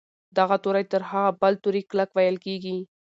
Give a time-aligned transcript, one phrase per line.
[0.37, 2.77] دغه توری تر هغه بل توري کلک ویل کیږي.